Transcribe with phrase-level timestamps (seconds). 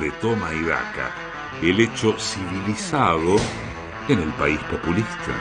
[0.00, 1.10] de toma y daca,
[1.62, 3.36] el hecho civilizado
[4.08, 5.34] en el país populista.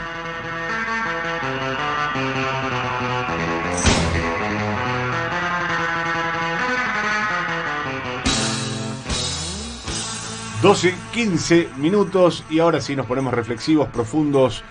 [10.62, 14.64] ...12, 15 minutos y ahora sí nos ponemos reflexivos, profundos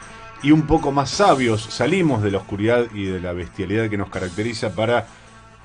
[0.43, 1.63] y un poco más sabios.
[1.63, 5.07] Salimos de la oscuridad y de la bestialidad que nos caracteriza para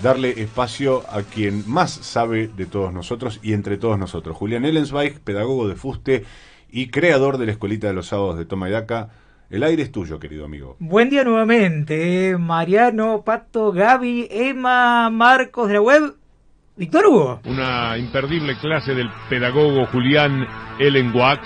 [0.01, 4.35] darle espacio a quien más sabe de todos nosotros y entre todos nosotros.
[4.35, 6.25] Julián Ellensweig, pedagogo de Fuste
[6.71, 9.09] y creador de la Escuelita de los Sábados de Toma y Daca.
[9.49, 10.77] El aire es tuyo, querido amigo.
[10.79, 16.15] Buen día nuevamente, Mariano, Pato, Gaby, Emma, Marcos de la web.
[16.77, 17.41] Víctor Hugo.
[17.45, 20.47] Una imperdible clase del pedagogo Julián
[20.79, 21.41] Ellenwax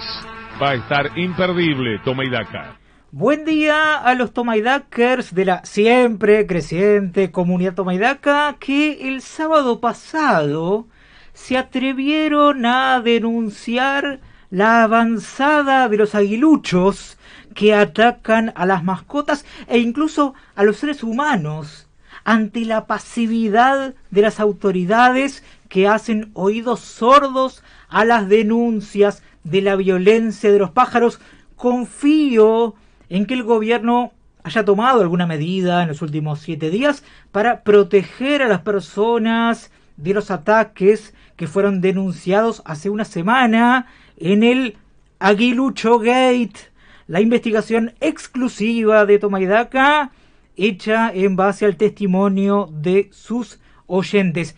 [0.62, 2.78] va a estar imperdible, Toma y Daca.
[3.18, 10.86] Buen día a los Tomaidakers de la siempre creciente comunidad Tomaidaka que el sábado pasado
[11.34, 17.18] se atrevieron a denunciar la avanzada de los aguiluchos
[17.54, 21.88] que atacan a las mascotas e incluso a los seres humanos
[22.26, 29.78] ante la pasividad de las autoridades que hacen oídos sordos a las denuncias de la
[29.78, 31.22] violencia de los pájaros.
[31.56, 32.76] Confío
[33.10, 34.12] en que el gobierno
[34.44, 40.14] haya tomado alguna medida en los últimos siete días para proteger a las personas de
[40.14, 44.78] los ataques que fueron denunciados hace una semana en el
[45.20, 46.72] Aguilucho Gate,
[47.08, 50.12] la investigación exclusiva de Tomaidaka
[50.58, 54.56] hecha en base al testimonio de sus oyentes.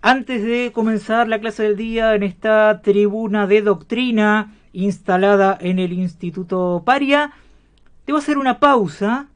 [0.00, 5.92] Antes de comenzar la clase del día en esta tribuna de doctrina instalada en el
[5.92, 7.32] Instituto Paria,
[8.06, 9.26] debo hacer una pausa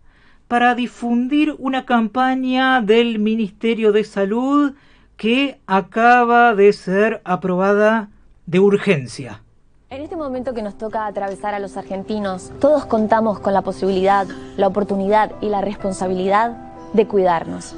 [0.48, 4.74] para difundir una campaña del Ministerio de Salud
[5.16, 8.10] que acaba de ser aprobada
[8.46, 9.42] de urgencia.
[9.88, 14.26] En este momento que nos toca atravesar a los argentinos, todos contamos con la posibilidad,
[14.56, 16.56] la oportunidad y la responsabilidad
[16.92, 17.74] de cuidarnos.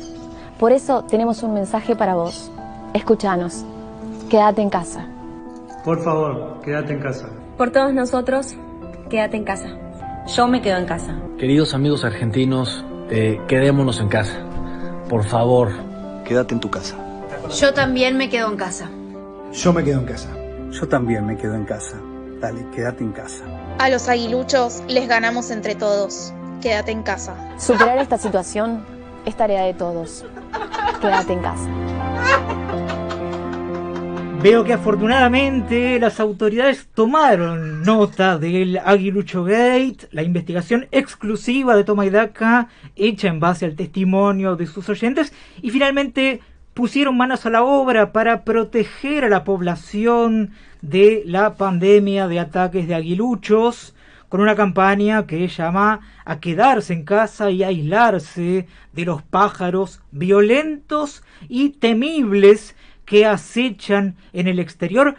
[0.59, 2.51] Por eso tenemos un mensaje para vos.
[2.95, 3.65] Escúchanos.
[4.29, 5.07] Quédate en casa.
[5.85, 7.29] Por favor, quédate en casa.
[7.57, 8.57] Por todos nosotros,
[9.09, 9.88] quédate en casa.
[10.35, 11.15] Yo me quedo en casa.
[11.39, 14.39] Queridos amigos argentinos, eh, quedémonos en casa.
[15.09, 15.71] Por favor.
[16.25, 16.97] Quédate en tu casa.
[17.59, 18.91] Yo también me quedo en casa.
[19.55, 20.29] Yo me quedo en casa.
[20.71, 21.99] Yo también me quedo en casa.
[22.41, 23.43] Dale, quédate en casa.
[23.79, 26.35] A los aguiluchos les ganamos entre todos.
[26.61, 27.35] Quédate en casa.
[27.59, 28.85] Superar esta situación
[29.25, 30.27] es tarea de todos.
[31.01, 31.69] Quédate en casa.
[34.41, 42.05] Veo que afortunadamente las autoridades tomaron nota del Aguilucho Gate, la investigación exclusiva de Toma
[42.95, 46.41] hecha en base al testimonio de sus oyentes, y finalmente
[46.73, 52.87] pusieron manos a la obra para proteger a la población de la pandemia de ataques
[52.87, 53.97] de aguiluchos,
[54.29, 61.25] con una campaña que llama a quedarse en casa y aislarse de los pájaros violentos
[61.49, 62.77] y temibles
[63.09, 65.17] que acechan en el exterior.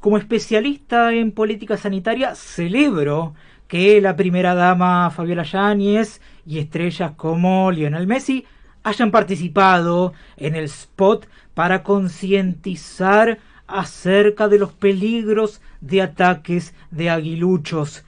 [0.00, 3.34] Como especialista en política sanitaria, celebro
[3.68, 8.46] que la primera dama Fabiola Yáñez y estrellas como Lionel Messi
[8.84, 18.04] hayan participado en el spot para concientizar acerca de los peligros de ataques de aguiluchos,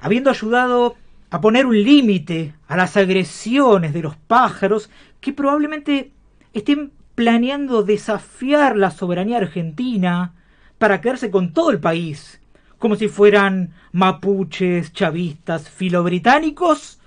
[0.00, 0.94] habiendo ayudado
[1.30, 4.88] a poner un límite a las agresiones de los pájaros
[5.20, 6.12] que probablemente
[6.54, 10.32] estén planeando desafiar la soberanía argentina
[10.78, 12.40] para quedarse con todo el país,
[12.78, 16.98] como si fueran mapuches, chavistas, filobritánicos,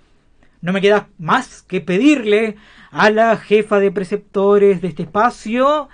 [0.61, 2.57] no me queda más que pedirle
[2.91, 5.89] a la jefa de preceptores de este espacio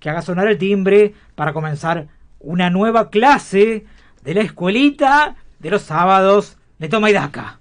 [0.00, 2.08] que haga sonar el timbre para comenzar
[2.40, 3.86] una nueva clase
[4.24, 7.59] de la escuelita de los sábados de Toma y Daca.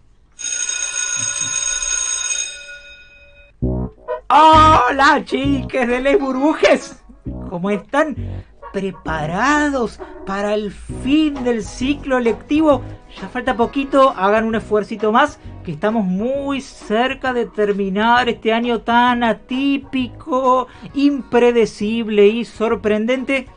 [4.31, 7.03] Hola chiques de Les Burbujes,
[7.49, 8.15] ¿cómo están?
[8.71, 12.83] ¿Preparados para el fin del ciclo lectivo?
[13.19, 18.81] Ya falta poquito, hagan un esfuercito más, que estamos muy cerca de terminar este año
[18.81, 23.47] tan atípico, impredecible y sorprendente.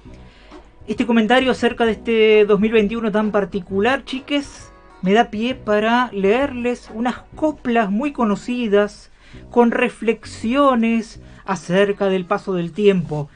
[0.86, 4.72] Este comentario acerca de este 2021 tan particular, chiques,
[5.02, 9.11] me da pie para leerles unas coplas muy conocidas
[9.50, 13.28] con reflexiones acerca del paso del tiempo.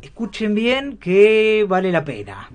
[0.00, 2.48] Escuchen bien que vale la pena.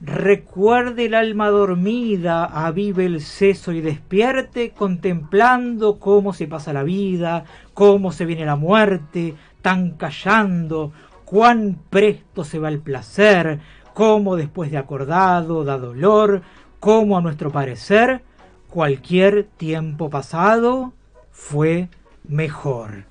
[0.00, 7.44] Recuerde el alma dormida, avive el seso y despierte, contemplando cómo se pasa la vida,
[7.72, 10.92] cómo se viene la muerte, tan callando,
[11.24, 13.58] cuán presto se va el placer,
[13.94, 16.42] cómo después de acordado da dolor,
[16.78, 18.22] cómo a nuestro parecer
[18.68, 20.92] cualquier tiempo pasado
[21.36, 21.90] fue
[22.26, 23.04] mejor.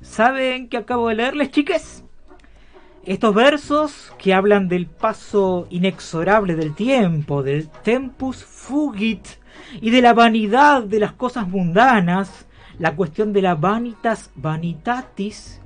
[0.00, 2.02] ¿Saben qué acabo de leerles, chiques?
[3.04, 9.28] Estos versos que hablan del paso inexorable del tiempo, del tempus fugit
[9.80, 12.46] y de la vanidad de las cosas mundanas,
[12.78, 15.60] la cuestión de la vanitas vanitatis,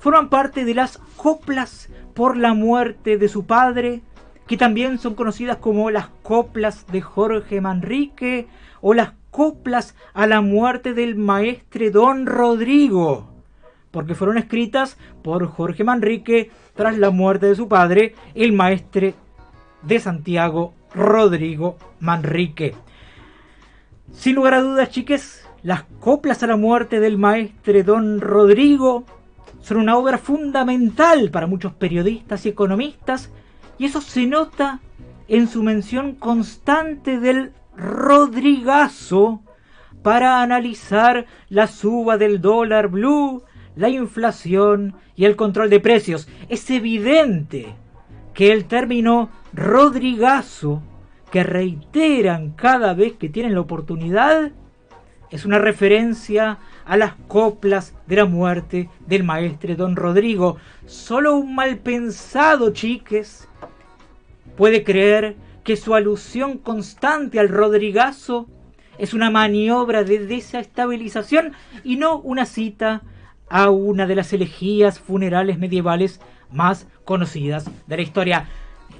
[0.00, 4.02] forman parte de las coplas por la muerte de su padre,
[4.48, 8.48] que también son conocidas como las coplas de Jorge Manrique
[8.82, 13.26] o las coplas a la muerte del maestre Don Rodrigo,
[13.90, 19.14] porque fueron escritas por Jorge Manrique tras la muerte de su padre, el maestre
[19.82, 22.76] de Santiago Rodrigo Manrique.
[24.12, 29.02] Sin lugar a dudas, chiques, las coplas a la muerte del maestre Don Rodrigo
[29.62, 33.30] son una obra fundamental para muchos periodistas y economistas,
[33.78, 34.78] y eso se nota
[35.26, 39.42] en su mención constante del Rodrigazo
[40.02, 43.42] para analizar la suba del dólar blue,
[43.76, 46.28] la inflación y el control de precios.
[46.48, 47.74] Es evidente
[48.34, 50.82] que el término Rodrigazo,
[51.30, 54.52] que reiteran cada vez que tienen la oportunidad,
[55.30, 60.58] es una referencia a las coplas de la muerte del maestre don Rodrigo.
[60.86, 63.48] Solo un mal pensado, chiques,
[64.56, 68.46] puede creer que su alusión constante al Rodrigazo
[68.98, 71.52] es una maniobra de desestabilización
[71.82, 73.02] y no una cita
[73.48, 76.20] a una de las elegías funerales medievales
[76.50, 78.48] más conocidas de la historia.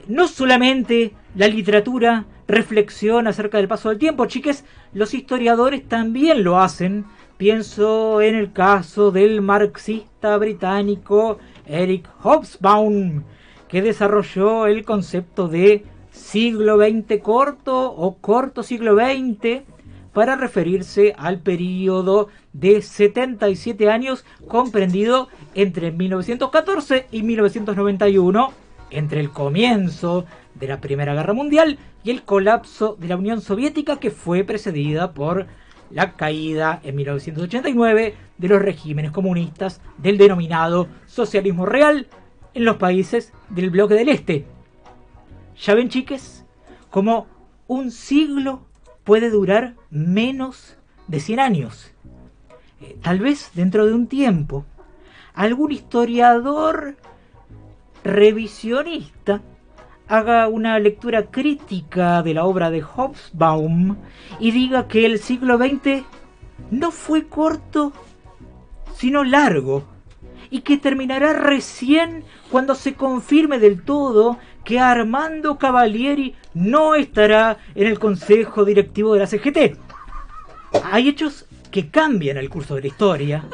[0.08, 6.60] No solamente la literatura reflexiona acerca del paso del tiempo, chiques, los historiadores también lo
[6.60, 7.04] hacen.
[7.36, 13.24] Pienso en el caso del marxista británico Eric Hobsbawm,
[13.68, 15.84] que desarrolló el concepto de
[16.14, 19.62] siglo XX corto o corto siglo XX
[20.12, 28.52] para referirse al periodo de 77 años comprendido entre 1914 y 1991,
[28.90, 30.24] entre el comienzo
[30.54, 35.12] de la Primera Guerra Mundial y el colapso de la Unión Soviética que fue precedida
[35.14, 35.46] por
[35.90, 42.06] la caída en 1989 de los regímenes comunistas del denominado socialismo real
[42.54, 44.53] en los países del bloque del Este.
[45.56, 46.44] Ya ven, chiques,
[46.90, 47.26] como
[47.66, 48.66] un siglo
[49.04, 50.76] puede durar menos
[51.08, 51.92] de 100 años.
[52.80, 54.64] Eh, tal vez dentro de un tiempo,
[55.34, 56.96] algún historiador
[58.02, 59.42] revisionista
[60.08, 63.96] haga una lectura crítica de la obra de Hobsbawm
[64.38, 66.04] y diga que el siglo XX
[66.70, 67.92] no fue corto,
[68.94, 69.84] sino largo,
[70.50, 77.86] y que terminará recién cuando se confirme del todo que Armando Cavalieri no estará en
[77.86, 79.78] el consejo directivo de la CGT.
[80.90, 83.44] Hay hechos que cambian el curso de la historia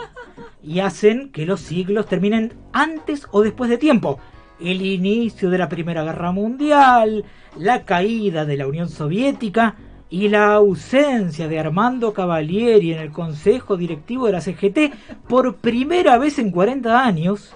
[0.63, 4.21] y hacen que los siglos terminen antes o después de tiempo
[4.61, 7.25] el inicio de la Primera Guerra Mundial,
[7.57, 9.77] la caída de la Unión Soviética
[10.11, 16.19] y la ausencia de Armando Cavalieri en el Consejo Directivo de la CGT por primera
[16.19, 17.55] vez en 40 años,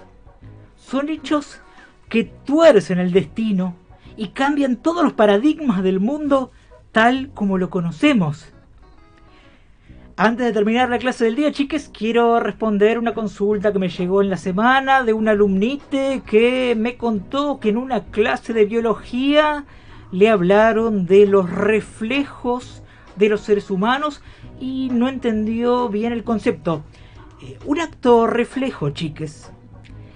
[0.77, 1.59] son hechos
[2.09, 3.75] que tuercen el destino
[4.17, 6.51] y cambian todos los paradigmas del mundo
[6.91, 8.51] tal como lo conocemos.
[10.17, 14.21] Antes de terminar la clase del día, chiques, quiero responder una consulta que me llegó
[14.21, 19.65] en la semana de un alumnite que me contó que en una clase de biología
[20.13, 22.81] le hablaron de los reflejos
[23.17, 24.21] de los seres humanos
[24.57, 26.85] y no entendió bien el concepto.
[27.41, 29.51] Eh, un acto reflejo, chiques,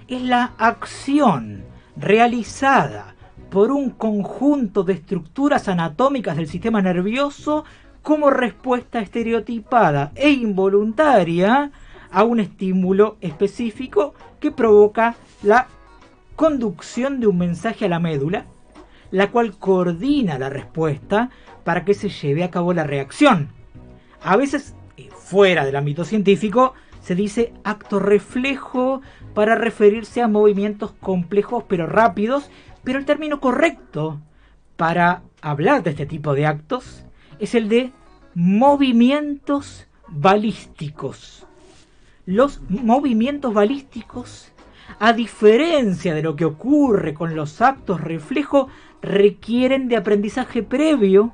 [0.08, 1.69] es la acción
[2.00, 3.14] realizada
[3.50, 7.64] por un conjunto de estructuras anatómicas del sistema nervioso
[8.02, 11.70] como respuesta estereotipada e involuntaria
[12.10, 15.68] a un estímulo específico que provoca la
[16.36, 18.46] conducción de un mensaje a la médula,
[19.10, 21.30] la cual coordina la respuesta
[21.64, 23.50] para que se lleve a cabo la reacción.
[24.22, 29.02] A veces, eh, fuera del ámbito científico, se dice acto reflejo
[29.34, 32.50] para referirse a movimientos complejos pero rápidos,
[32.84, 34.20] pero el término correcto
[34.76, 37.04] para hablar de este tipo de actos
[37.38, 37.92] es el de
[38.34, 41.46] movimientos balísticos.
[42.26, 44.52] Los movimientos balísticos,
[44.98, 48.68] a diferencia de lo que ocurre con los actos reflejo,
[49.02, 51.32] requieren de aprendizaje previo,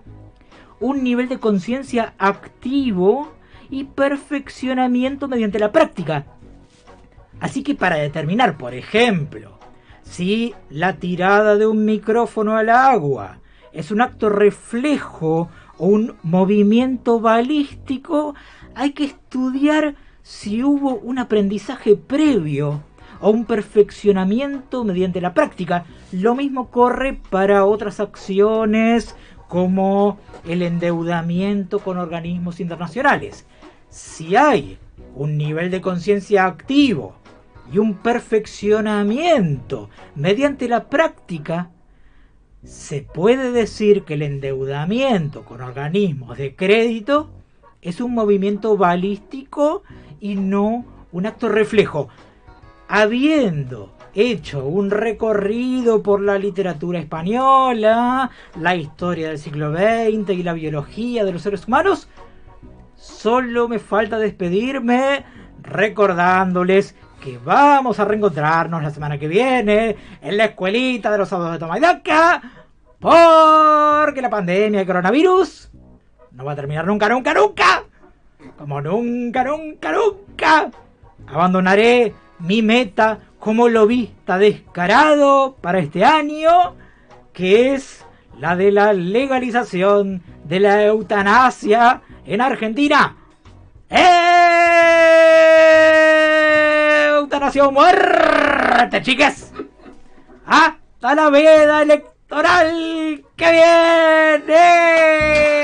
[0.81, 3.33] un nivel de conciencia activo
[3.71, 6.26] y perfeccionamiento mediante la práctica.
[7.40, 9.59] Así que para determinar, por ejemplo,
[10.02, 13.40] si la tirada de un micrófono al agua
[13.73, 18.35] es un acto reflejo o un movimiento balístico,
[18.75, 22.83] hay que estudiar si hubo un aprendizaje previo
[23.21, 25.85] o un perfeccionamiento mediante la práctica.
[26.12, 29.14] Lo mismo corre para otras acciones
[29.49, 33.47] como el endeudamiento con organismos internacionales.
[33.90, 34.78] Si hay
[35.14, 37.14] un nivel de conciencia activo
[37.73, 41.71] y un perfeccionamiento mediante la práctica,
[42.65, 47.31] se puede decir que el endeudamiento con organismos de crédito
[47.83, 49.83] es un movimiento balístico
[50.21, 52.09] y no un acto reflejo.
[52.89, 60.55] Habiendo hecho un recorrido por la literatura española, la historia del siglo XX y la
[60.55, 62.09] biología de los seres humanos,
[62.97, 65.25] solo me falta despedirme
[65.63, 71.54] recordándoles que vamos a reencontrarnos la semana que viene en la escuelita de los sábados
[71.54, 72.40] de Tomaidaca,
[73.00, 75.68] porque la pandemia de coronavirus
[76.30, 77.83] no va a terminar nunca, nunca, nunca,
[78.56, 80.71] como nunca, nunca, nunca.
[81.26, 86.76] Abandonaré mi meta como lobista descarado para este año,
[87.33, 88.06] que es
[88.38, 93.16] la de la legalización de la eutanasia en Argentina.
[97.47, 99.53] Eutanasia muerte, chicas.
[100.47, 105.56] Hasta la veda electoral que viene.